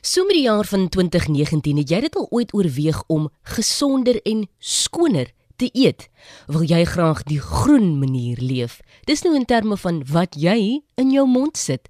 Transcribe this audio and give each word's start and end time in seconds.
So 0.00 0.24
met 0.24 0.32
die 0.32 0.46
jaar 0.46 0.64
van 0.64 0.88
2019, 0.88 1.76
het 1.76 1.90
jy 1.92 1.98
dit 2.00 2.14
al 2.16 2.26
ooit 2.32 2.54
oorweeg 2.56 3.02
om 3.12 3.28
gesonder 3.52 4.16
en 4.24 4.46
skoner 4.58 5.28
te 5.60 5.68
eet? 5.76 6.06
Wil 6.48 6.64
jy 6.64 6.86
graag 6.88 7.20
die 7.28 7.40
groen 7.40 7.98
manier 8.00 8.40
leef? 8.40 8.78
Dis 9.04 9.20
nou 9.26 9.34
in 9.36 9.44
terme 9.44 9.76
van 9.76 10.00
wat 10.08 10.38
jy 10.40 10.80
in 10.96 11.12
jou 11.12 11.26
mond 11.28 11.60
sit. 11.60 11.88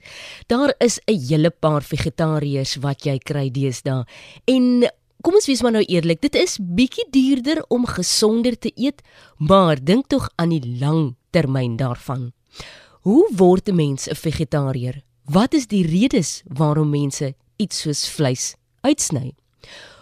Daar 0.50 0.74
is 0.82 0.98
'n 1.06 1.20
hele 1.28 1.50
paar 1.50 1.82
vegetariërs 1.82 2.80
wat 2.82 3.04
jy 3.06 3.18
kry 3.18 3.50
deesdae. 3.50 4.04
En 4.44 4.90
kom 5.22 5.34
ons 5.34 5.46
wees 5.46 5.62
maar 5.62 5.72
nou 5.72 5.84
eerlik, 5.84 6.20
dit 6.20 6.34
is 6.34 6.58
bietjie 6.58 7.06
duurder 7.10 7.64
om 7.68 7.86
gesonder 7.86 8.58
te 8.58 8.72
eet, 8.74 9.02
maar 9.38 9.84
dink 9.84 10.08
tog 10.08 10.30
aan 10.36 10.48
die 10.48 10.78
lang 10.80 11.14
termyn 11.30 11.76
daarvan. 11.76 12.32
Hoe 13.02 13.30
word 13.36 13.68
'n 13.68 13.76
mens 13.76 14.08
'n 14.08 14.14
vegetariër? 14.14 15.02
Wat 15.24 15.54
is 15.54 15.66
die 15.66 15.86
redes 15.86 16.42
waarom 16.48 16.90
mense 16.90 17.34
iets 17.60 17.84
soos 17.84 18.08
vleis 18.08 18.54
uitsny. 18.80 19.34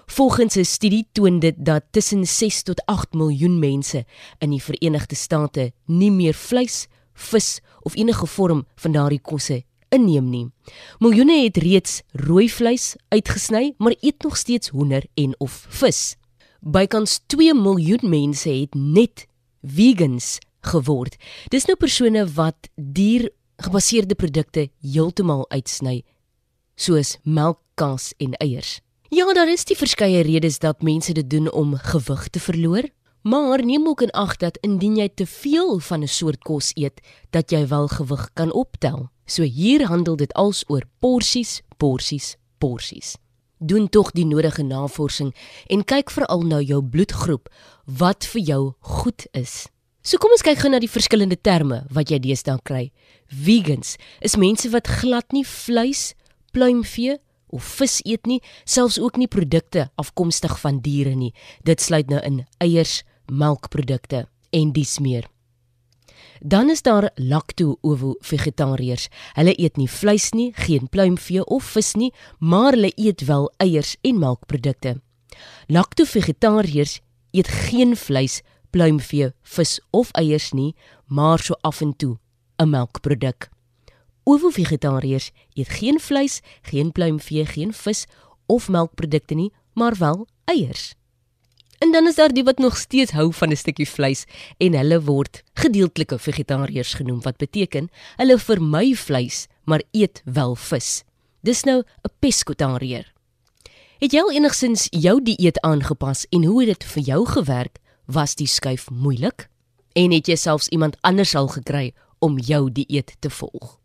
Volgens 0.07 0.57
'n 0.57 0.65
studie 0.65 1.07
toon 1.13 1.39
dit 1.39 1.55
dat 1.59 1.85
tussen 1.91 2.27
6 2.27 2.63
tot 2.63 2.83
8 2.87 3.13
miljoen 3.13 3.59
mense 3.59 4.05
in 4.39 4.51
die 4.51 4.63
Verenigde 4.63 5.15
State 5.15 5.73
nie 5.87 6.11
meer 6.11 6.35
vleis, 6.35 6.87
vis 7.15 7.61
of 7.83 7.97
enige 7.97 8.27
vorm 8.27 8.67
van 8.77 8.93
daardie 8.93 9.21
kosse 9.21 9.65
inneem 9.89 10.31
nie. 10.31 10.51
Miljoene 10.99 11.43
het 11.43 11.57
reeds 11.57 12.03
rooi 12.13 12.51
vleis 12.51 12.97
uitgesny, 13.09 13.75
maar 13.79 13.95
eet 14.01 14.23
nog 14.23 14.37
steeds 14.37 14.69
hoender 14.69 15.05
en 15.15 15.35
of 15.39 15.67
vis. 15.69 16.17
Bykans 16.61 17.21
2 17.27 17.55
miljoen 17.55 18.09
mense 18.09 18.51
het 18.51 18.75
net 18.75 19.27
vegans 19.63 20.39
geword. 20.61 21.17
Dis 21.49 21.65
nou 21.65 21.77
persone 21.77 22.27
wat 22.33 22.69
dier 22.75 23.31
gebaseerde 23.57 24.15
produkte 24.15 24.69
heeltemal 24.81 25.51
uitsny 25.51 26.03
soos 26.79 27.17
melk, 27.27 27.59
kaas 27.75 28.13
en 28.23 28.37
eiers. 28.43 28.79
Ja, 29.11 29.27
daar 29.35 29.49
is 29.51 29.65
die 29.65 29.77
verskeie 29.77 30.23
redes 30.23 30.59
dat 30.63 30.83
mense 30.83 31.13
dit 31.17 31.29
doen 31.31 31.51
om 31.51 31.75
gewig 31.91 32.29
te 32.29 32.41
verloor, 32.41 32.89
maar 33.23 33.65
neem 33.65 33.89
ook 33.89 34.03
in 34.07 34.11
ag 34.11 34.37
dat 34.37 34.59
indien 34.63 34.97
jy 34.97 35.09
te 35.09 35.27
veel 35.27 35.79
van 35.79 36.03
'n 36.03 36.09
soort 36.09 36.43
kos 36.45 36.71
eet, 36.75 37.01
dat 37.31 37.51
jy 37.51 37.67
wel 37.69 37.89
gewig 37.89 38.31
kan 38.35 38.53
optel. 38.53 39.09
So 39.27 39.43
hier 39.43 39.87
handel 39.87 40.17
dit 40.17 40.33
als 40.35 40.65
oor 40.67 40.83
porsies, 40.99 41.63
porsies, 41.77 42.37
porsies. 42.59 43.17
Doen 43.59 43.89
tog 43.89 44.11
die 44.11 44.27
nodige 44.27 44.63
navorsing 44.63 45.35
en 45.67 45.85
kyk 45.85 46.11
veral 46.11 46.43
na 46.43 46.61
jou 46.61 46.83
bloedgroep 46.83 47.49
wat 47.85 48.25
vir 48.25 48.43
jou 48.43 48.73
goed 48.81 49.27
is. 49.33 49.67
So 50.03 50.17
kom 50.17 50.31
ons 50.31 50.43
kyk 50.43 50.59
gou 50.59 50.71
na 50.71 50.79
die 50.79 50.89
verskillende 50.89 51.37
terme 51.41 51.83
wat 51.91 52.09
jy 52.09 52.19
deesdae 52.19 52.61
kry. 52.63 52.93
Vegans 53.27 53.97
is 54.21 54.37
mense 54.37 54.71
wat 54.71 54.87
glad 54.87 55.33
nie 55.33 55.45
vleis, 55.45 56.15
pluimvee 56.53 57.19
of 57.49 57.65
vis 57.79 58.01
eet 58.05 58.27
nie, 58.27 58.43
selfs 58.65 58.99
ook 58.99 59.17
nie 59.17 59.29
produkte 59.29 59.89
afkomstig 59.97 60.59
van 60.61 60.81
diere 60.85 61.15
nie. 61.17 61.33
Dit 61.65 61.81
sluit 61.81 62.11
nou 62.11 62.21
in 62.25 62.45
eiers, 62.61 63.03
melkprodukte 63.27 64.27
en 64.53 64.73
dies 64.73 64.99
meer. 64.99 65.29
Dan 66.41 66.71
is 66.71 66.83
daar 66.83 67.11
lacto-ovo 67.15 68.15
vegetariërs. 68.23 69.09
Hulle 69.35 69.55
eet 69.59 69.77
nie 69.77 69.89
vleis 69.91 70.31
nie, 70.33 70.53
geen 70.55 70.89
pluimvee 70.89 71.45
of 71.45 71.65
vis 71.75 71.95
nie, 71.99 72.13
maar 72.39 72.77
hulle 72.77 72.93
eet 72.95 73.25
wel 73.27 73.51
eiers 73.59 73.97
en 74.03 74.19
melkprodukte. 74.19 75.01
Lacto-vegetariërs 75.67 77.01
eet 77.35 77.49
geen 77.49 77.97
vleis, 77.97 78.41
pluimvee, 78.71 79.33
vis 79.43 79.79
of 79.91 80.11
eiers 80.13 80.53
nie, 80.53 80.75
maar 81.07 81.39
so 81.39 81.55
af 81.63 81.81
en 81.81 81.97
toe 81.97 82.19
'n 82.59 82.71
melkproduk. 82.71 83.51
Ovo-vegetariërs 84.29 85.31
eet 85.57 85.69
geen 85.69 86.01
vleis, 86.01 86.41
geen 86.69 86.93
pluimvee, 86.93 87.47
geen 87.47 87.73
vis 87.73 88.05
of 88.47 88.69
melkprodukte 88.69 89.35
nie, 89.35 89.53
maar 89.73 89.97
wel 89.97 90.27
eiers. 90.45 90.95
En 91.79 91.93
dan 91.93 92.07
is 92.07 92.15
daar 92.15 92.33
die 92.35 92.45
wat 92.45 92.59
nog 92.59 92.77
steeds 92.77 93.13
hou 93.17 93.33
van 93.33 93.51
'n 93.51 93.57
stukkie 93.57 93.89
vleis 93.89 94.25
en 94.59 94.75
hulle 94.75 95.01
word 95.03 95.43
gedeeltelike 95.55 96.19
vegetariërs 96.19 96.95
genoem 96.95 97.23
wat 97.23 97.37
beteken 97.37 97.89
hulle 98.17 98.39
vermy 98.39 98.95
vleis 98.95 99.47
maar 99.65 99.83
eet 99.91 100.23
wel 100.25 100.55
vis. 100.55 101.05
Dis 101.41 101.63
nou 101.63 101.83
'n 101.83 102.13
peskotariër. 102.19 103.13
Het 103.99 104.13
jy 104.13 104.21
al 104.21 104.33
enigsins 104.33 104.87
jou 104.91 105.23
dieet 105.23 105.61
aangepas 105.61 106.27
en 106.31 106.45
hoe 106.45 106.61
het 106.61 106.69
dit 106.69 106.85
vir 106.85 107.03
jou 107.03 107.27
gewerk? 107.27 107.79
Was 108.05 108.35
die 108.35 108.47
skuif 108.47 108.91
moeilik? 108.91 109.49
En 109.93 110.11
het 110.11 110.27
jy 110.27 110.37
selfs 110.37 110.69
iemand 110.69 110.97
anders 111.01 111.35
al 111.35 111.49
gekry 111.49 111.95
om 112.19 112.39
jou 112.39 112.73
dieet 112.73 113.17
te 113.19 113.31
volg? 113.31 113.78